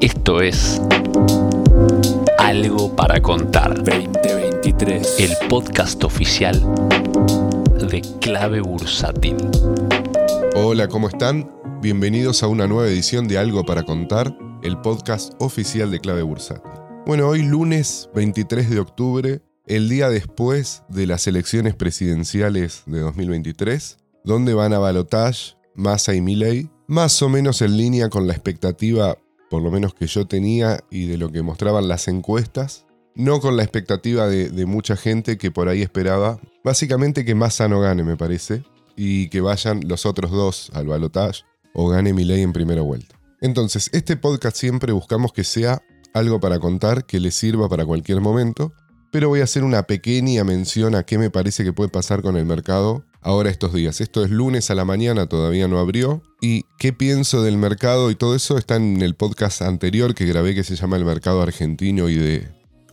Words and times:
Esto 0.00 0.40
es 0.40 0.80
Algo 2.38 2.96
para 2.96 3.20
Contar 3.20 3.84
2023. 3.84 5.20
el 5.20 5.48
podcast 5.50 6.02
oficial 6.04 6.58
de 7.90 8.00
Clave 8.18 8.62
Bursátil. 8.62 9.36
Hola, 10.56 10.88
¿cómo 10.88 11.08
están? 11.08 11.50
Bienvenidos 11.82 12.42
a 12.42 12.46
una 12.46 12.66
nueva 12.66 12.88
edición 12.88 13.28
de 13.28 13.36
Algo 13.36 13.66
para 13.66 13.82
Contar, 13.82 14.34
el 14.62 14.80
podcast 14.80 15.34
oficial 15.38 15.90
de 15.90 16.00
Clave 16.00 16.22
Bursátil. 16.22 16.72
Bueno, 17.04 17.28
hoy 17.28 17.42
lunes 17.42 18.08
23 18.14 18.70
de 18.70 18.80
octubre, 18.80 19.42
el 19.66 19.90
día 19.90 20.08
después 20.08 20.82
de 20.88 21.06
las 21.06 21.26
elecciones 21.26 21.74
presidenciales 21.74 22.84
de 22.86 23.00
2023, 23.00 23.98
donde 24.24 24.54
van 24.54 24.72
a 24.72 24.78
balotage 24.78 25.58
Massa 25.74 26.14
y 26.14 26.22
Milley, 26.22 26.70
más 26.86 27.20
o 27.20 27.28
menos 27.28 27.60
en 27.60 27.76
línea 27.76 28.08
con 28.08 28.26
la 28.26 28.32
expectativa, 28.32 29.18
por 29.50 29.62
lo 29.62 29.70
menos 29.70 29.92
que 29.92 30.06
yo 30.06 30.26
tenía 30.26 30.82
y 30.90 31.06
de 31.06 31.18
lo 31.18 31.30
que 31.30 31.42
mostraban 31.42 31.88
las 31.88 32.08
encuestas, 32.08 32.86
no 33.16 33.40
con 33.40 33.56
la 33.56 33.64
expectativa 33.64 34.28
de, 34.28 34.64
mucha 34.64 34.96
gente 34.96 35.36
que 35.36 35.50
por 35.50 35.68
ahí 35.68 35.82
esperaba, 35.82 36.38
básicamente 36.62 37.24
que 37.24 37.34
Massa 37.34 37.68
no 37.68 37.80
gane, 37.80 38.04
me 38.04 38.16
parece, 38.16 38.62
y 38.96 39.28
que 39.28 39.40
vayan 39.40 39.80
los 39.86 40.06
otros 40.06 40.30
dos 40.30 40.70
al 40.72 40.86
balotage 40.86 41.42
o 41.74 41.88
gane 41.88 42.12
Milley 42.12 42.42
en 42.42 42.52
primera 42.52 42.82
vuelta. 42.82 43.16
Entonces, 43.40 43.90
este 43.92 44.16
podcast 44.16 44.56
siempre 44.56 44.92
buscamos 44.92 45.32
que 45.32 45.44
sea 45.44 45.82
algo 46.14 46.38
para 46.38 46.60
contar, 46.60 47.04
que 47.04 47.18
le 47.18 47.32
sirva 47.32 47.68
para 47.68 47.84
cualquier 47.84 48.20
momento, 48.20 48.72
pero 49.10 49.28
voy 49.28 49.40
a 49.40 49.44
hacer 49.44 49.64
una 49.64 49.82
pequeña 49.82 50.44
mención 50.44 50.94
a 50.94 51.02
qué 51.02 51.18
me 51.18 51.30
parece 51.30 51.64
que 51.64 51.72
puede 51.72 51.90
pasar 51.90 52.22
con 52.22 52.36
el 52.36 52.46
mercado 52.46 53.04
ahora 53.22 53.50
estos 53.50 53.72
días. 53.72 54.00
Esto 54.00 54.24
es 54.24 54.30
lunes 54.30 54.70
a 54.70 54.74
la 54.74 54.84
mañana, 54.84 55.26
todavía 55.26 55.68
no 55.68 55.78
abrió. 55.78 56.22
Y 56.40 56.64
qué 56.78 56.92
pienso 56.92 57.42
del 57.42 57.56
mercado 57.56 58.10
y 58.10 58.14
todo 58.14 58.34
eso 58.34 58.58
está 58.58 58.76
en 58.76 59.02
el 59.02 59.14
podcast 59.14 59.62
anterior 59.62 60.14
que 60.14 60.26
grabé 60.26 60.54
que 60.54 60.64
se 60.64 60.76
llama 60.76 60.96
El 60.96 61.04
mercado 61.04 61.42
argentino 61.42 62.08
y 62.08 62.16
de 62.16 62.48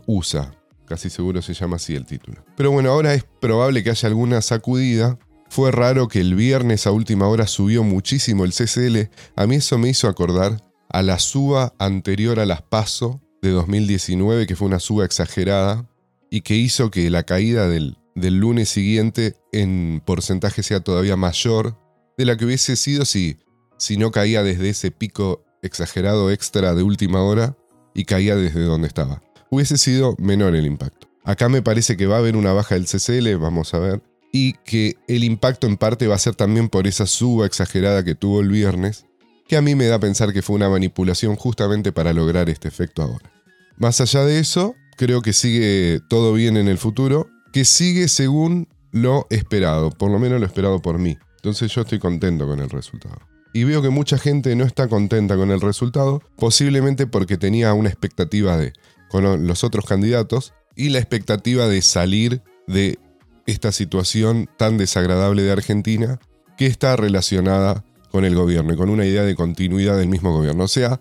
USA. 0.06 0.54
Casi 0.86 1.10
seguro 1.10 1.42
se 1.42 1.54
llama 1.54 1.76
así 1.76 1.96
el 1.96 2.06
título. 2.06 2.44
Pero 2.56 2.72
bueno, 2.72 2.92
ahora 2.92 3.14
es 3.14 3.26
probable 3.42 3.84
que 3.84 3.90
haya 3.90 4.08
alguna 4.08 4.42
sacudida. 4.42 5.20
Fue 5.50 5.72
raro 5.72 6.08
que 6.08 6.22
el 6.22 6.36
viernes 6.36 6.88
a 6.88 6.92
última 6.92 7.28
hora 7.28 7.48
subió 7.48 7.84
muchísimo 7.84 8.46
el 8.46 8.54
CCL. 8.54 9.10
A 9.36 9.48
mí 9.48 9.56
eso 9.56 9.78
me 9.78 9.90
hizo 9.90 10.08
acordar 10.08 10.62
a 10.90 11.02
la 11.04 11.20
suba 11.20 11.74
anterior 11.80 12.40
a 12.40 12.46
las 12.46 12.62
PASO 12.62 13.22
de 13.42 13.52
2019, 13.52 14.48
que 14.48 14.56
fue 14.56 14.68
una 14.68 14.80
suba 14.80 15.06
exagerada 15.06 15.90
y 16.30 16.42
que 16.42 16.56
hizo 16.56 16.92
que 16.92 17.10
la 17.10 17.24
caída 17.24 17.68
del, 17.68 17.98
del 18.18 18.40
lunes 18.40 18.70
siguiente 18.70 19.36
en 19.52 20.02
porcentaje 20.04 20.64
sea 20.64 20.80
todavía 20.80 21.16
mayor 21.16 21.78
de 22.18 22.26
la 22.26 22.36
que 22.36 22.46
hubiese 22.46 22.76
sido 22.76 23.06
si, 23.06 23.38
si 23.78 23.98
no 23.98 24.12
caía 24.12 24.42
desde 24.42 24.70
ese 24.70 24.90
pico 24.90 25.46
exagerado 25.62 26.32
extra 26.32 26.74
de 26.74 26.82
última 26.82 27.22
hora 27.22 27.56
y 27.94 28.06
caía 28.06 28.36
desde 28.36 28.64
donde 28.64 28.88
estaba. 28.88 29.22
Hubiese 29.52 29.78
sido 29.78 30.16
menor 30.18 30.56
el 30.56 30.66
impacto. 30.66 31.08
Acá 31.24 31.48
me 31.48 31.62
parece 31.62 31.96
que 31.96 32.08
va 32.08 32.16
a 32.16 32.20
haber 32.20 32.36
una 32.36 32.54
baja 32.54 32.76
del 32.76 32.88
CCL, 32.88 33.38
vamos 33.38 33.74
a 33.76 33.80
ver, 33.80 34.02
y 34.32 34.54
que 34.54 34.98
el 35.08 35.24
impacto 35.24 35.68
en 35.68 35.78
parte 35.78 36.08
va 36.08 36.16
a 36.16 36.20
ser 36.20 36.34
también 36.34 36.70
por 36.70 36.88
esa 36.88 37.06
suba 37.06 37.46
exagerada 37.46 38.04
que 38.04 38.16
tuvo 38.16 38.42
el 38.42 38.50
viernes, 38.50 39.06
que 39.48 39.58
a 39.58 39.62
mí 39.62 39.76
me 39.76 39.86
da 39.86 39.96
a 39.96 40.00
pensar 40.00 40.34
que 40.34 40.42
fue 40.42 40.56
una 40.56 40.70
manipulación 40.70 41.36
justamente 41.36 41.92
para 41.92 42.14
lograr 42.14 42.50
este 42.50 42.68
efecto 42.68 43.04
ahora. 43.04 43.32
Más 43.78 44.02
allá 44.02 44.26
de 44.26 44.40
eso, 44.40 44.76
creo 44.98 45.22
que 45.22 45.34
sigue 45.34 46.02
todo 46.10 46.34
bien 46.34 46.58
en 46.58 46.68
el 46.68 46.80
futuro, 46.80 47.30
que 47.52 47.66
sigue 47.66 48.08
según 48.08 48.68
lo 48.92 49.28
esperado, 49.30 49.92
por 49.92 50.12
lo 50.12 50.20
menos 50.20 50.40
lo 50.40 50.46
esperado 50.46 50.82
por 50.82 50.98
mí. 51.00 51.18
Entonces 51.38 51.72
yo 51.72 51.82
estoy 51.82 52.00
contento 52.00 52.48
con 52.48 52.60
el 52.60 52.70
resultado. 52.70 53.20
Y 53.54 53.64
veo 53.64 53.82
que 53.82 53.90
mucha 53.90 54.18
gente 54.18 54.56
no 54.56 54.66
está 54.66 54.88
contenta 54.88 55.36
con 55.36 55.52
el 55.52 55.62
resultado, 55.62 56.22
posiblemente 56.36 57.08
porque 57.08 57.38
tenía 57.38 57.74
una 57.74 57.90
expectativa 57.90 58.58
de 58.58 58.74
con 59.10 59.48
los 59.48 59.64
otros 59.64 59.86
candidatos 59.86 60.54
y 60.76 60.90
la 60.90 61.00
expectativa 61.00 61.68
de 61.68 61.82
salir 61.82 62.42
de 62.68 63.00
esta 63.46 63.72
situación 63.72 64.50
tan 64.58 64.78
desagradable 64.78 65.44
de 65.44 65.52
Argentina 65.52 66.20
que 66.58 66.66
está 66.66 66.96
relacionada 66.96 67.86
con 68.12 68.26
el 68.26 68.36
gobierno 68.36 68.74
y 68.74 68.78
con 68.78 68.90
una 68.90 69.06
idea 69.06 69.24
de 69.24 69.36
continuidad 69.36 69.98
del 69.98 70.10
mismo 70.10 70.34
gobierno. 70.34 70.66
O 70.66 70.68
sea, 70.68 71.00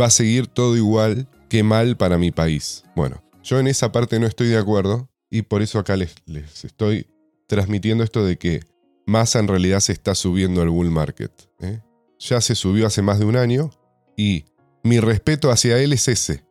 va 0.00 0.06
a 0.06 0.10
seguir 0.10 0.46
todo 0.46 0.76
igual 0.76 1.28
que 1.48 1.62
mal 1.62 1.96
para 1.96 2.16
mi 2.16 2.30
país. 2.30 2.84
Bueno, 2.96 3.22
yo 3.42 3.60
en 3.60 3.66
esa 3.66 3.92
parte 3.92 4.18
no 4.18 4.26
estoy 4.26 4.48
de 4.48 4.58
acuerdo 4.58 5.08
y 5.30 5.42
por 5.42 5.62
eso 5.62 5.78
acá 5.78 5.96
les, 5.96 6.14
les 6.26 6.64
estoy 6.64 7.06
transmitiendo 7.46 8.04
esto 8.04 8.24
de 8.24 8.36
que 8.38 8.60
Massa 9.06 9.38
en 9.38 9.48
realidad 9.48 9.80
se 9.80 9.92
está 9.92 10.14
subiendo 10.14 10.62
al 10.62 10.70
bull 10.70 10.90
market. 10.90 11.32
¿eh? 11.60 11.80
Ya 12.18 12.40
se 12.40 12.54
subió 12.54 12.86
hace 12.86 13.02
más 13.02 13.18
de 13.18 13.26
un 13.26 13.36
año 13.36 13.70
y 14.16 14.44
mi 14.82 15.00
respeto 15.00 15.50
hacia 15.50 15.78
él 15.78 15.92
es 15.92 16.08
ese, 16.08 16.44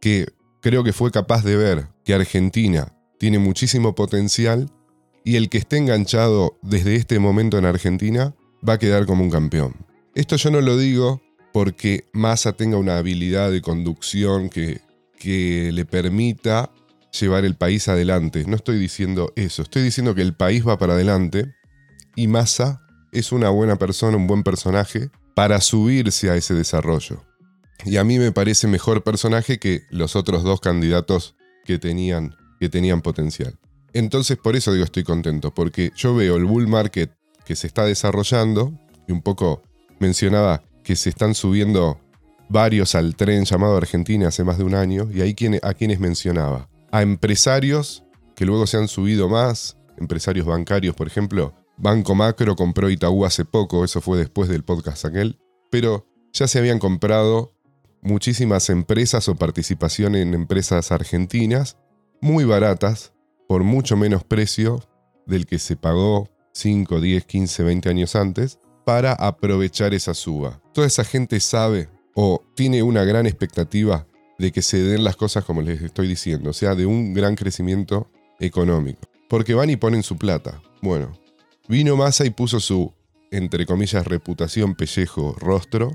que 0.00 0.26
creo 0.60 0.82
que 0.82 0.92
fue 0.92 1.10
capaz 1.10 1.44
de 1.44 1.56
ver 1.56 1.88
que 2.04 2.14
Argentina 2.14 2.92
tiene 3.18 3.38
muchísimo 3.38 3.94
potencial 3.94 4.70
y 5.24 5.36
el 5.36 5.48
que 5.48 5.58
esté 5.58 5.76
enganchado 5.76 6.58
desde 6.62 6.96
este 6.96 7.18
momento 7.18 7.58
en 7.58 7.66
Argentina 7.66 8.34
va 8.66 8.74
a 8.74 8.78
quedar 8.78 9.06
como 9.06 9.22
un 9.22 9.30
campeón. 9.30 9.74
Esto 10.14 10.36
yo 10.36 10.50
no 10.50 10.60
lo 10.60 10.76
digo 10.76 11.20
porque 11.52 12.04
Massa 12.12 12.52
tenga 12.52 12.78
una 12.78 12.98
habilidad 12.98 13.50
de 13.50 13.60
conducción 13.60 14.48
que, 14.48 14.80
que 15.18 15.70
le 15.72 15.84
permita 15.84 16.72
llevar 17.18 17.44
el 17.44 17.56
país 17.56 17.88
adelante. 17.88 18.44
No 18.46 18.56
estoy 18.56 18.78
diciendo 18.78 19.32
eso, 19.36 19.62
estoy 19.62 19.82
diciendo 19.82 20.14
que 20.14 20.22
el 20.22 20.34
país 20.34 20.66
va 20.66 20.78
para 20.78 20.94
adelante 20.94 21.54
y 22.16 22.28
Massa 22.28 22.82
es 23.12 23.32
una 23.32 23.50
buena 23.50 23.76
persona, 23.76 24.16
un 24.16 24.26
buen 24.26 24.42
personaje 24.42 25.10
para 25.34 25.60
subirse 25.60 26.30
a 26.30 26.36
ese 26.36 26.54
desarrollo. 26.54 27.24
Y 27.84 27.96
a 27.96 28.04
mí 28.04 28.18
me 28.18 28.32
parece 28.32 28.66
mejor 28.68 29.02
personaje 29.02 29.58
que 29.58 29.82
los 29.90 30.16
otros 30.16 30.42
dos 30.42 30.60
candidatos 30.60 31.36
que 31.64 31.78
tenían, 31.78 32.36
que 32.58 32.68
tenían 32.68 33.00
potencial. 33.00 33.58
Entonces 33.92 34.36
por 34.36 34.56
eso 34.56 34.72
digo 34.72 34.84
estoy 34.84 35.02
contento, 35.02 35.52
porque 35.52 35.92
yo 35.96 36.14
veo 36.14 36.36
el 36.36 36.44
bull 36.44 36.68
market 36.68 37.12
que 37.44 37.56
se 37.56 37.66
está 37.66 37.84
desarrollando, 37.84 38.72
y 39.08 39.12
un 39.12 39.22
poco 39.22 39.62
mencionaba 39.98 40.62
que 40.84 40.94
se 40.94 41.10
están 41.10 41.34
subiendo 41.34 42.00
varios 42.48 42.94
al 42.94 43.16
tren 43.16 43.44
llamado 43.44 43.76
Argentina 43.76 44.28
hace 44.28 44.44
más 44.44 44.58
de 44.58 44.64
un 44.64 44.74
año, 44.74 45.08
y 45.12 45.20
ahí 45.22 45.34
a 45.62 45.74
quienes 45.74 46.00
mencionaba. 46.00 46.69
A 46.92 47.02
empresarios 47.02 48.04
que 48.34 48.46
luego 48.46 48.66
se 48.66 48.76
han 48.76 48.88
subido 48.88 49.28
más, 49.28 49.76
empresarios 49.98 50.46
bancarios, 50.46 50.94
por 50.94 51.06
ejemplo. 51.06 51.54
Banco 51.76 52.14
Macro 52.14 52.56
compró 52.56 52.90
Itaú 52.90 53.24
hace 53.24 53.44
poco, 53.44 53.84
eso 53.84 54.00
fue 54.00 54.18
después 54.18 54.48
del 54.48 54.64
podcast 54.64 55.04
aquel, 55.04 55.38
pero 55.70 56.06
ya 56.32 56.46
se 56.48 56.58
habían 56.58 56.78
comprado 56.78 57.54
muchísimas 58.02 58.70
empresas 58.70 59.28
o 59.28 59.36
participación 59.36 60.14
en 60.14 60.34
empresas 60.34 60.92
argentinas 60.92 61.76
muy 62.20 62.44
baratas, 62.44 63.12
por 63.48 63.62
mucho 63.62 63.96
menos 63.96 64.24
precio 64.24 64.82
del 65.26 65.46
que 65.46 65.58
se 65.58 65.76
pagó 65.76 66.28
5, 66.52 67.00
10, 67.00 67.24
15, 67.24 67.62
20 67.62 67.88
años 67.88 68.16
antes, 68.16 68.58
para 68.84 69.12
aprovechar 69.12 69.94
esa 69.94 70.14
suba. 70.14 70.60
Toda 70.72 70.86
esa 70.86 71.04
gente 71.04 71.40
sabe 71.40 71.88
o 72.14 72.42
tiene 72.54 72.82
una 72.82 73.04
gran 73.04 73.26
expectativa 73.26 74.06
de 74.40 74.52
que 74.52 74.62
se 74.62 74.82
den 74.82 75.04
las 75.04 75.16
cosas 75.16 75.44
como 75.44 75.60
les 75.60 75.82
estoy 75.82 76.08
diciendo, 76.08 76.48
o 76.48 76.52
sea, 76.54 76.74
de 76.74 76.86
un 76.86 77.12
gran 77.12 77.36
crecimiento 77.36 78.10
económico. 78.38 79.00
Porque 79.28 79.52
van 79.52 79.68
y 79.68 79.76
ponen 79.76 80.02
su 80.02 80.16
plata. 80.16 80.62
Bueno, 80.80 81.12
vino 81.68 81.94
Massa 81.94 82.24
y 82.24 82.30
puso 82.30 82.58
su, 82.58 82.94
entre 83.30 83.66
comillas, 83.66 84.06
reputación, 84.06 84.74
pellejo, 84.74 85.36
rostro, 85.38 85.92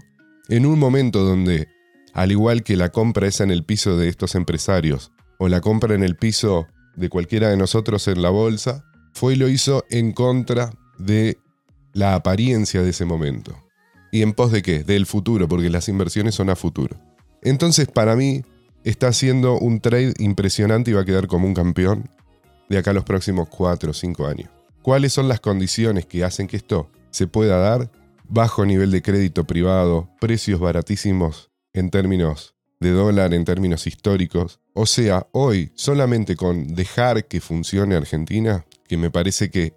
en 0.47 0.67
un 0.67 0.77
momento 0.77 1.25
donde, 1.25 1.69
al 2.13 2.31
igual 2.31 2.61
que 2.61 2.77
la 2.77 2.91
compra 2.91 3.27
esa 3.27 3.43
en 3.43 3.49
el 3.49 3.65
piso 3.65 3.97
de 3.97 4.09
estos 4.09 4.35
empresarios, 4.35 5.11
o 5.39 5.47
la 5.47 5.59
compra 5.59 5.95
en 5.95 6.03
el 6.03 6.15
piso 6.15 6.67
de 6.95 7.09
cualquiera 7.09 7.49
de 7.49 7.57
nosotros 7.57 8.07
en 8.07 8.21
la 8.21 8.29
bolsa, 8.29 8.85
fue 9.13 9.33
y 9.33 9.37
lo 9.37 9.49
hizo 9.49 9.85
en 9.89 10.11
contra 10.11 10.71
de 10.99 11.39
la 11.93 12.13
apariencia 12.13 12.83
de 12.83 12.91
ese 12.91 13.05
momento. 13.05 13.57
¿Y 14.11 14.21
en 14.21 14.33
pos 14.33 14.51
de 14.51 14.61
qué? 14.61 14.83
Del 14.83 15.07
futuro, 15.07 15.47
porque 15.47 15.71
las 15.71 15.89
inversiones 15.89 16.35
son 16.35 16.51
a 16.51 16.55
futuro. 16.55 16.95
Entonces, 17.45 17.87
para 17.87 18.15
mí, 18.15 18.43
está 18.83 19.07
haciendo 19.07 19.57
un 19.59 19.79
trade 19.79 20.15
impresionante 20.17 20.89
y 20.89 20.95
va 20.95 21.01
a 21.01 21.05
quedar 21.05 21.27
como 21.27 21.47
un 21.47 21.53
campeón 21.53 22.09
de 22.69 22.79
acá 22.79 22.89
a 22.89 22.93
los 22.95 23.03
próximos 23.03 23.47
4 23.49 23.91
o 23.91 23.93
5 23.93 24.25
años. 24.25 24.49
¿Cuáles 24.81 25.13
son 25.13 25.27
las 25.27 25.39
condiciones 25.39 26.07
que 26.07 26.23
hacen 26.23 26.47
que 26.47 26.57
esto 26.57 26.89
se 27.11 27.27
pueda 27.27 27.57
dar? 27.59 27.91
Bajo 28.27 28.65
nivel 28.65 28.89
de 28.89 29.03
crédito 29.03 29.45
privado, 29.45 30.09
precios 30.19 30.59
baratísimos 30.59 31.51
en 31.71 31.91
términos 31.91 32.55
de 32.79 32.89
dólar, 32.89 33.35
en 33.35 33.45
términos 33.45 33.85
históricos. 33.85 34.59
O 34.73 34.87
sea, 34.87 35.27
hoy, 35.31 35.71
solamente 35.75 36.35
con 36.35 36.73
dejar 36.73 37.25
que 37.25 37.41
funcione 37.41 37.95
Argentina, 37.95 38.65
que 38.87 38.97
me 38.97 39.11
parece 39.11 39.51
que 39.51 39.73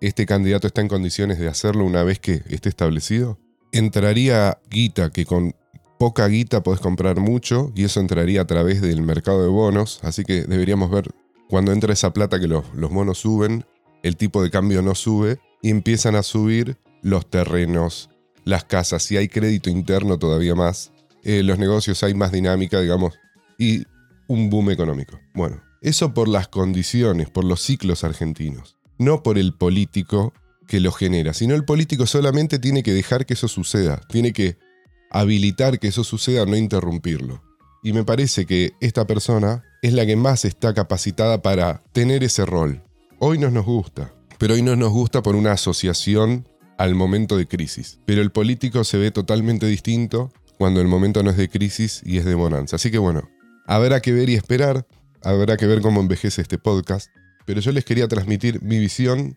este 0.00 0.26
candidato 0.26 0.66
está 0.66 0.80
en 0.80 0.88
condiciones 0.88 1.38
de 1.38 1.46
hacerlo 1.46 1.84
una 1.84 2.02
vez 2.02 2.18
que 2.18 2.42
esté 2.48 2.70
establecido, 2.70 3.38
entraría 3.70 4.58
guita 4.68 5.10
que 5.10 5.24
con 5.24 5.54
poca 6.04 6.28
guita 6.28 6.62
podés 6.62 6.80
comprar 6.80 7.18
mucho 7.18 7.72
y 7.74 7.84
eso 7.84 7.98
entraría 7.98 8.42
a 8.42 8.46
través 8.46 8.82
del 8.82 9.00
mercado 9.00 9.42
de 9.42 9.48
bonos, 9.48 10.00
así 10.02 10.22
que 10.22 10.42
deberíamos 10.42 10.90
ver 10.90 11.10
cuando 11.48 11.72
entra 11.72 11.94
esa 11.94 12.12
plata 12.12 12.38
que 12.38 12.46
los, 12.46 12.62
los 12.74 12.90
bonos 12.90 13.16
suben, 13.16 13.64
el 14.02 14.18
tipo 14.18 14.42
de 14.42 14.50
cambio 14.50 14.82
no 14.82 14.94
sube 14.94 15.38
y 15.62 15.70
empiezan 15.70 16.14
a 16.14 16.22
subir 16.22 16.76
los 17.00 17.30
terrenos, 17.30 18.10
las 18.44 18.64
casas, 18.64 19.02
si 19.02 19.16
hay 19.16 19.28
crédito 19.28 19.70
interno 19.70 20.18
todavía 20.18 20.54
más, 20.54 20.92
eh, 21.22 21.42
los 21.42 21.58
negocios 21.58 22.02
hay 22.02 22.12
más 22.12 22.32
dinámica, 22.32 22.82
digamos, 22.82 23.14
y 23.56 23.84
un 24.26 24.50
boom 24.50 24.72
económico. 24.72 25.18
Bueno, 25.32 25.62
eso 25.80 26.12
por 26.12 26.28
las 26.28 26.48
condiciones, 26.48 27.30
por 27.30 27.46
los 27.46 27.62
ciclos 27.62 28.04
argentinos, 28.04 28.76
no 28.98 29.22
por 29.22 29.38
el 29.38 29.54
político 29.54 30.34
que 30.68 30.80
lo 30.80 30.92
genera, 30.92 31.32
sino 31.32 31.54
el 31.54 31.64
político 31.64 32.06
solamente 32.06 32.58
tiene 32.58 32.82
que 32.82 32.92
dejar 32.92 33.24
que 33.24 33.32
eso 33.32 33.48
suceda, 33.48 34.02
tiene 34.10 34.34
que 34.34 34.58
habilitar 35.14 35.78
que 35.78 35.86
eso 35.88 36.02
suceda, 36.02 36.44
no 36.44 36.56
interrumpirlo. 36.56 37.40
Y 37.84 37.92
me 37.92 38.02
parece 38.02 38.46
que 38.46 38.72
esta 38.80 39.06
persona 39.06 39.62
es 39.80 39.92
la 39.92 40.04
que 40.04 40.16
más 40.16 40.44
está 40.44 40.74
capacitada 40.74 41.40
para 41.40 41.84
tener 41.92 42.24
ese 42.24 42.44
rol. 42.44 42.82
Hoy 43.20 43.38
no 43.38 43.48
nos 43.50 43.64
gusta, 43.64 44.12
pero 44.38 44.54
hoy 44.54 44.62
no 44.62 44.74
nos 44.74 44.90
gusta 44.90 45.22
por 45.22 45.36
una 45.36 45.52
asociación 45.52 46.48
al 46.78 46.96
momento 46.96 47.36
de 47.36 47.46
crisis. 47.46 48.00
Pero 48.06 48.22
el 48.22 48.32
político 48.32 48.82
se 48.82 48.98
ve 48.98 49.12
totalmente 49.12 49.66
distinto 49.66 50.32
cuando 50.58 50.80
el 50.80 50.88
momento 50.88 51.22
no 51.22 51.30
es 51.30 51.36
de 51.36 51.48
crisis 51.48 52.02
y 52.04 52.18
es 52.18 52.24
de 52.24 52.34
bonanza. 52.34 52.74
Así 52.74 52.90
que 52.90 52.98
bueno, 52.98 53.30
habrá 53.68 54.00
que 54.00 54.12
ver 54.12 54.28
y 54.28 54.34
esperar, 54.34 54.84
habrá 55.22 55.56
que 55.56 55.66
ver 55.66 55.80
cómo 55.80 56.00
envejece 56.00 56.42
este 56.42 56.58
podcast, 56.58 57.08
pero 57.46 57.60
yo 57.60 57.70
les 57.70 57.84
quería 57.84 58.08
transmitir 58.08 58.60
mi 58.62 58.80
visión 58.80 59.36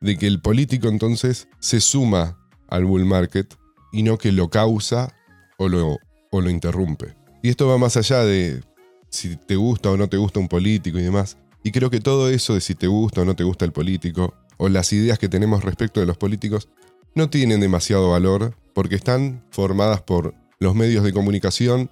de 0.00 0.16
que 0.16 0.28
el 0.28 0.40
político 0.40 0.86
entonces 0.86 1.48
se 1.58 1.80
suma 1.80 2.38
al 2.68 2.84
bull 2.84 3.06
market 3.06 3.56
y 3.92 4.02
no 4.02 4.18
que 4.18 4.32
lo 4.32 4.50
causa 4.50 5.14
o 5.58 5.68
lo, 5.68 5.98
o 6.30 6.40
lo 6.40 6.50
interrumpe. 6.50 7.14
Y 7.42 7.48
esto 7.48 7.68
va 7.68 7.78
más 7.78 7.96
allá 7.96 8.24
de 8.24 8.62
si 9.10 9.36
te 9.36 9.56
gusta 9.56 9.90
o 9.90 9.96
no 9.96 10.08
te 10.08 10.16
gusta 10.16 10.40
un 10.40 10.48
político 10.48 10.98
y 10.98 11.02
demás. 11.02 11.38
Y 11.62 11.72
creo 11.72 11.90
que 11.90 12.00
todo 12.00 12.28
eso 12.28 12.54
de 12.54 12.60
si 12.60 12.74
te 12.74 12.86
gusta 12.86 13.22
o 13.22 13.24
no 13.24 13.34
te 13.34 13.44
gusta 13.44 13.64
el 13.64 13.72
político, 13.72 14.34
o 14.56 14.68
las 14.68 14.92
ideas 14.92 15.18
que 15.18 15.28
tenemos 15.28 15.64
respecto 15.64 16.00
de 16.00 16.06
los 16.06 16.16
políticos, 16.16 16.68
no 17.14 17.30
tienen 17.30 17.60
demasiado 17.60 18.10
valor 18.10 18.56
porque 18.74 18.94
están 18.94 19.44
formadas 19.50 20.02
por 20.02 20.34
los 20.58 20.74
medios 20.74 21.04
de 21.04 21.12
comunicación 21.12 21.90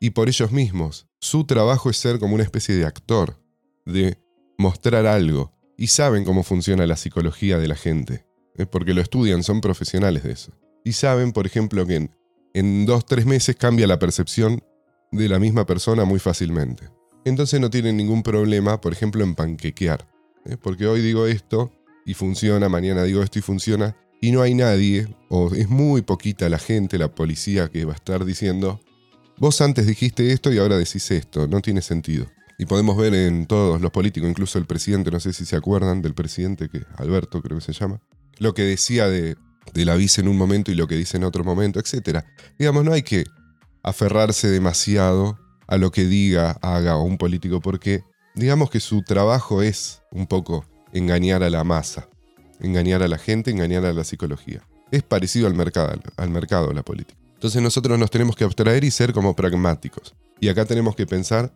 y 0.00 0.10
por 0.10 0.28
ellos 0.28 0.52
mismos. 0.52 1.06
Su 1.18 1.44
trabajo 1.44 1.90
es 1.90 1.96
ser 1.96 2.18
como 2.18 2.34
una 2.34 2.44
especie 2.44 2.74
de 2.74 2.84
actor, 2.84 3.40
de 3.84 4.18
mostrar 4.58 5.06
algo, 5.06 5.52
y 5.76 5.88
saben 5.88 6.24
cómo 6.24 6.42
funciona 6.42 6.86
la 6.86 6.96
psicología 6.96 7.58
de 7.58 7.68
la 7.68 7.74
gente, 7.74 8.26
¿eh? 8.56 8.66
porque 8.66 8.94
lo 8.94 9.00
estudian, 9.00 9.42
son 9.42 9.60
profesionales 9.60 10.22
de 10.22 10.32
eso. 10.32 10.52
Y 10.86 10.92
saben, 10.92 11.32
por 11.32 11.46
ejemplo, 11.46 11.84
que 11.84 12.08
en, 12.54 12.86
dos, 12.86 13.04
tres 13.06 13.26
meses 13.26 13.56
cambia 13.56 13.88
la 13.88 13.98
percepción 13.98 14.62
de 15.10 15.28
la 15.28 15.40
misma 15.40 15.66
persona 15.66 16.04
muy 16.04 16.20
fácilmente. 16.20 16.88
Entonces 17.24 17.60
no 17.60 17.70
tienen 17.70 17.96
ningún 17.96 18.22
problema, 18.22 18.80
por 18.80 18.92
ejemplo, 18.92 19.24
en 19.24 19.34
panquequear. 19.34 20.06
¿eh? 20.44 20.56
Porque 20.56 20.86
hoy 20.86 21.00
digo 21.00 21.26
esto 21.26 21.72
y 22.04 22.14
funciona, 22.14 22.68
mañana 22.68 23.02
digo 23.02 23.20
esto 23.20 23.40
y 23.40 23.42
funciona, 23.42 23.96
y 24.20 24.30
no 24.30 24.42
hay 24.42 24.54
nadie, 24.54 25.12
o 25.28 25.52
es 25.52 25.68
muy 25.68 26.02
poquita 26.02 26.48
la 26.48 26.60
gente, 26.60 26.98
la 26.98 27.12
policía 27.12 27.68
que 27.68 27.84
va 27.84 27.94
a 27.94 27.96
estar 27.96 28.24
diciendo, 28.24 28.80
vos 29.38 29.60
antes 29.60 29.88
dijiste 29.88 30.30
esto 30.30 30.52
y 30.52 30.58
ahora 30.58 30.78
decís 30.78 31.10
esto, 31.10 31.48
no 31.48 31.62
tiene 31.62 31.82
sentido. 31.82 32.28
Y 32.58 32.66
podemos 32.66 32.96
ver 32.96 33.12
en 33.12 33.46
todos 33.46 33.80
los 33.80 33.90
políticos, 33.90 34.30
incluso 34.30 34.56
el 34.60 34.66
presidente, 34.66 35.10
no 35.10 35.18
sé 35.18 35.32
si 35.32 35.46
se 35.46 35.56
acuerdan 35.56 36.00
del 36.00 36.14
presidente, 36.14 36.68
que 36.68 36.84
Alberto 36.96 37.42
creo 37.42 37.58
que 37.58 37.64
se 37.64 37.72
llama, 37.72 38.00
lo 38.38 38.54
que 38.54 38.62
decía 38.62 39.08
de, 39.08 39.36
de 39.76 39.84
la 39.84 39.94
vice 39.94 40.20
en 40.20 40.28
un 40.28 40.36
momento 40.36 40.70
y 40.70 40.74
lo 40.74 40.88
que 40.88 40.96
dice 40.96 41.16
en 41.16 41.24
otro 41.24 41.44
momento, 41.44 41.78
etc. 41.78 42.24
Digamos, 42.58 42.84
no 42.84 42.92
hay 42.92 43.02
que 43.02 43.24
aferrarse 43.82 44.48
demasiado 44.48 45.38
a 45.68 45.76
lo 45.76 45.90
que 45.92 46.04
diga, 46.04 46.52
haga 46.62 46.96
un 46.96 47.18
político, 47.18 47.60
porque 47.60 48.02
digamos 48.34 48.70
que 48.70 48.80
su 48.80 49.02
trabajo 49.02 49.62
es 49.62 50.02
un 50.10 50.26
poco 50.26 50.64
engañar 50.92 51.42
a 51.42 51.50
la 51.50 51.62
masa 51.64 52.08
engañar 52.60 53.02
a 53.02 53.08
la 53.08 53.18
gente, 53.18 53.50
engañar 53.50 53.84
a 53.84 53.92
la 53.92 54.04
psicología. 54.04 54.62
Es 54.90 55.02
parecido 55.02 55.46
al 55.46 55.54
mercado, 55.54 56.00
al 56.16 56.30
mercado 56.30 56.72
la 56.72 56.82
política. 56.82 57.18
Entonces 57.34 57.60
nosotros 57.60 57.98
nos 57.98 58.10
tenemos 58.10 58.36
que 58.36 58.44
abstraer 58.44 58.84
y 58.84 58.90
ser 58.90 59.12
como 59.12 59.34
pragmáticos. 59.34 60.14
Y 60.40 60.48
acá 60.48 60.64
tenemos 60.64 60.96
que 60.96 61.06
pensar 61.06 61.52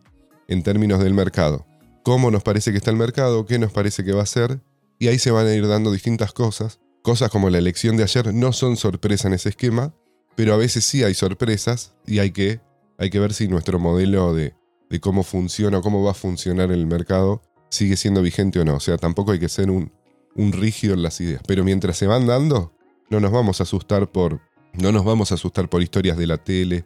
en 0.48 0.62
términos 0.62 1.00
del 1.00 1.14
mercado. 1.14 1.66
¿Cómo 2.02 2.30
nos 2.30 2.42
parece 2.42 2.70
que 2.70 2.78
está 2.78 2.90
el 2.90 2.96
mercado? 2.96 3.46
¿Qué 3.46 3.58
nos 3.58 3.72
parece 3.72 4.04
que 4.04 4.12
va 4.12 4.22
a 4.22 4.26
ser? 4.26 4.60
Y 4.98 5.08
ahí 5.08 5.18
se 5.18 5.30
van 5.30 5.46
a 5.46 5.54
ir 5.54 5.66
dando 5.66 5.92
distintas 5.92 6.32
cosas. 6.32 6.80
Cosas 7.02 7.30
como 7.30 7.50
la 7.50 7.58
elección 7.58 7.96
de 7.96 8.02
ayer 8.02 8.34
no 8.34 8.52
son 8.52 8.76
sorpresa 8.76 9.28
en 9.28 9.34
ese 9.34 9.50
esquema, 9.50 9.94
pero 10.36 10.54
a 10.54 10.56
veces 10.56 10.84
sí 10.84 11.02
hay 11.02 11.14
sorpresas 11.14 11.94
y 12.06 12.18
hay 12.18 12.30
que, 12.30 12.60
hay 12.98 13.10
que 13.10 13.18
ver 13.18 13.32
si 13.32 13.48
nuestro 13.48 13.78
modelo 13.78 14.34
de, 14.34 14.54
de 14.90 15.00
cómo 15.00 15.22
funciona 15.22 15.78
o 15.78 15.82
cómo 15.82 16.02
va 16.02 16.10
a 16.10 16.14
funcionar 16.14 16.70
el 16.72 16.86
mercado 16.86 17.42
sigue 17.70 17.96
siendo 17.96 18.20
vigente 18.20 18.60
o 18.60 18.64
no. 18.64 18.74
O 18.74 18.80
sea, 18.80 18.98
tampoco 18.98 19.32
hay 19.32 19.38
que 19.38 19.48
ser 19.48 19.70
un, 19.70 19.92
un 20.34 20.52
rígido 20.52 20.94
en 20.94 21.02
las 21.02 21.20
ideas. 21.20 21.42
Pero 21.46 21.64
mientras 21.64 21.96
se 21.96 22.06
van 22.06 22.26
dando, 22.26 22.72
no 23.08 23.20
nos 23.20 23.32
vamos 23.32 23.60
a 23.60 23.64
asustar 23.64 24.10
por. 24.10 24.40
No 24.72 24.92
nos 24.92 25.04
vamos 25.04 25.32
a 25.32 25.34
asustar 25.34 25.68
por 25.68 25.82
historias 25.82 26.16
de 26.16 26.26
la 26.26 26.38
tele, 26.38 26.84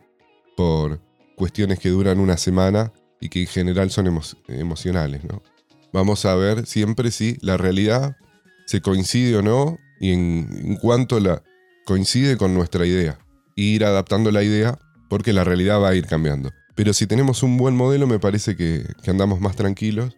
por 0.56 1.00
cuestiones 1.36 1.78
que 1.78 1.90
duran 1.90 2.18
una 2.18 2.38
semana 2.38 2.92
y 3.20 3.28
que 3.28 3.42
en 3.42 3.46
general 3.46 3.90
son 3.90 4.20
emocionales, 4.48 5.24
¿no? 5.24 5.42
Vamos 5.92 6.24
a 6.24 6.34
ver 6.34 6.66
siempre 6.66 7.10
si 7.10 7.36
la 7.42 7.56
realidad 7.56 8.16
se 8.66 8.80
coincide 8.80 9.36
o 9.36 9.42
no 9.42 9.78
y 10.00 10.12
en, 10.12 10.76
cuanto 10.80 11.20
la 11.20 11.42
coincide 11.86 12.36
con 12.36 12.54
nuestra 12.54 12.86
idea. 12.86 13.18
Ir 13.56 13.84
adaptando 13.84 14.30
la 14.30 14.42
idea 14.42 14.78
porque 15.08 15.32
la 15.32 15.44
realidad 15.44 15.80
va 15.80 15.90
a 15.90 15.94
ir 15.94 16.06
cambiando. 16.06 16.50
Pero 16.74 16.92
si 16.92 17.06
tenemos 17.06 17.42
un 17.42 17.56
buen 17.56 17.76
modelo 17.76 18.06
me 18.06 18.18
parece 18.18 18.56
que, 18.56 18.84
que 19.02 19.10
andamos 19.10 19.40
más 19.40 19.54
tranquilos 19.54 20.16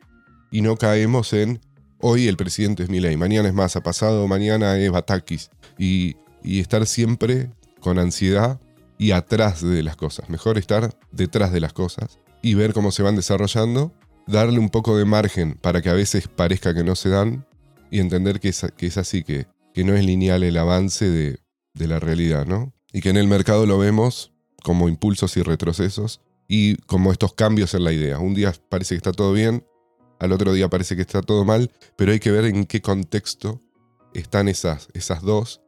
y 0.51 0.63
no 0.63 0.77
caemos 0.77 1.33
en 1.33 1.61
Hoy 1.99 2.29
el 2.29 2.37
presidente 2.37 2.83
es 2.83 2.91
Milei, 2.91 3.17
mañana 3.17 3.49
es 3.49 3.55
Massa, 3.55 3.83
pasado 3.83 4.29
mañana 4.29 4.77
es 4.79 4.91
Batakis. 4.91 5.51
Y, 5.79 6.17
y 6.43 6.61
estar 6.61 6.87
siempre 6.87 7.51
con 7.81 7.99
ansiedad 7.99 8.61
y 8.99 9.13
atrás 9.13 9.63
de 9.63 9.83
las 9.83 9.97
cosas. 9.97 10.29
Mejor 10.29 10.59
estar 10.59 10.95
detrás 11.11 11.53
de 11.53 11.61
las 11.61 11.73
cosas 11.73 12.19
y 12.43 12.55
ver 12.55 12.75
cómo 12.75 12.93
se 12.93 13.03
van 13.03 13.17
desarrollando, 13.17 13.95
darle 14.27 14.59
un 14.59 14.69
poco 14.69 14.97
de 14.97 15.07
margen 15.07 15.55
para 15.55 15.81
que 15.81 15.89
a 15.89 15.95
veces 15.95 16.29
parezca 16.29 16.75
que 16.75 16.85
no 16.85 16.97
se 16.97 17.09
dan 17.09 17.47
y 17.91 18.01
entender 18.01 18.41
que 18.41 18.51
es, 18.51 18.67
que 18.77 18.87
es 18.87 18.99
así, 18.99 19.23
que, 19.23 19.47
que 19.77 19.85
no 19.85 19.95
es 19.95 20.07
lineal 20.07 20.43
el 20.43 20.57
avance 20.57 21.05
de, 21.05 21.39
de 21.75 21.87
la 21.87 22.01
realidad, 22.01 22.47
¿no? 22.47 22.73
Y 22.95 23.03
que 23.03 23.11
en 23.11 23.19
el 23.19 23.29
mercado 23.29 23.67
lo 23.67 23.77
vemos 23.77 24.33
como 24.63 24.89
impulsos 24.89 25.37
y 25.37 25.43
retrocesos 25.43 26.23
y 26.49 26.77
como 26.87 27.13
estos 27.13 27.35
cambios 27.35 27.75
en 27.75 27.85
la 27.85 27.93
idea. 27.93 28.19
Un 28.19 28.33
día 28.33 28.55
parece 28.71 28.95
que 28.95 28.97
está 28.97 29.13
todo 29.13 29.35
bien, 29.35 29.67
al 30.19 30.33
otro 30.33 30.55
día 30.55 30.71
parece 30.71 30.97
que 30.97 31.03
está 31.03 31.21
todo 31.21 31.45
mal, 31.45 31.71
pero 31.95 32.13
hay 32.13 32.21
que 32.21 32.31
ver 32.31 32.47
en 32.47 32.65
qué 32.65 32.81
contexto 32.81 33.61
están 34.15 34.49
esas, 34.49 34.89
esas 34.95 35.21
dos 35.21 35.61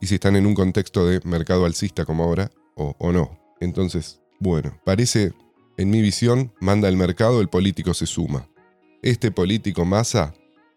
y 0.00 0.06
si 0.06 0.14
están 0.14 0.36
en 0.36 0.46
un 0.46 0.54
contexto 0.54 1.04
de 1.04 1.20
mercado 1.24 1.64
alcista 1.64 2.04
como 2.04 2.22
ahora 2.22 2.52
o, 2.76 2.94
o 3.00 3.10
no. 3.10 3.40
Entonces, 3.58 4.20
bueno, 4.38 4.80
parece, 4.84 5.32
en 5.78 5.90
mi 5.90 6.00
visión, 6.00 6.54
manda 6.60 6.88
el 6.88 6.96
mercado, 6.96 7.40
el 7.40 7.48
político 7.48 7.92
se 7.92 8.06
suma. 8.06 8.48
Este 9.02 9.32
político 9.32 9.84
masa 9.84 10.32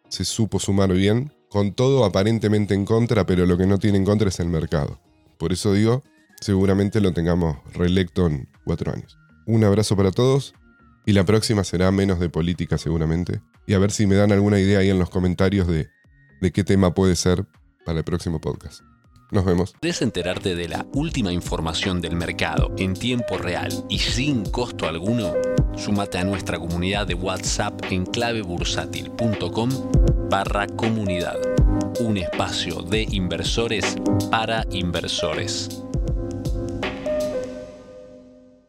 se 0.09 0.25
supo 0.25 0.57
sumar 0.57 0.91
bien, 0.93 1.31
con 1.51 1.73
todo 1.73 2.05
aparentemente 2.05 2.73
en 2.73 2.85
contra, 2.85 3.25
pero 3.25 3.45
lo 3.45 3.57
que 3.57 3.67
no 3.67 3.77
tiene 3.77 3.97
en 3.97 4.05
contra 4.05 4.29
es 4.29 4.39
el 4.39 4.47
mercado. 4.47 5.01
Por 5.37 5.51
eso 5.51 5.73
digo, 5.73 6.01
seguramente 6.39 7.01
lo 7.01 7.11
tengamos 7.11 7.57
reelecto 7.73 8.27
en 8.27 8.47
cuatro 8.63 8.93
años. 8.93 9.17
Un 9.45 9.65
abrazo 9.65 9.97
para 9.97 10.11
todos 10.11 10.53
y 11.05 11.11
la 11.11 11.25
próxima 11.25 11.65
será 11.65 11.91
menos 11.91 12.21
de 12.21 12.29
política 12.29 12.77
seguramente. 12.77 13.41
Y 13.67 13.73
a 13.73 13.79
ver 13.79 13.91
si 13.91 14.07
me 14.07 14.15
dan 14.15 14.31
alguna 14.31 14.61
idea 14.61 14.79
ahí 14.79 14.89
en 14.89 14.97
los 14.97 15.09
comentarios 15.09 15.67
de, 15.67 15.89
de 16.39 16.51
qué 16.51 16.63
tema 16.63 16.93
puede 16.93 17.17
ser 17.17 17.45
para 17.85 17.97
el 17.97 18.05
próximo 18.05 18.39
podcast. 18.39 18.79
Nos 19.31 19.43
vemos. 19.43 19.73
¿Quieres 19.81 20.01
enterarte 20.01 20.55
de 20.55 20.69
la 20.69 20.85
última 20.93 21.33
información 21.33 21.99
del 21.99 22.15
mercado 22.15 22.73
en 22.77 22.93
tiempo 22.93 23.37
real 23.37 23.85
y 23.89 23.99
sin 23.99 24.45
costo 24.45 24.87
alguno? 24.87 25.33
Súmate 25.75 26.17
a 26.17 26.23
nuestra 26.23 26.59
comunidad 26.59 27.07
de 27.07 27.15
WhatsApp 27.15 27.77
en 27.89 28.05
clavebursátil.com 28.05 30.20
barra 30.31 30.65
comunidad. 30.65 31.35
Un 31.99 32.15
espacio 32.15 32.81
de 32.83 33.05
inversores 33.11 33.97
para 34.31 34.65
inversores. 34.71 35.83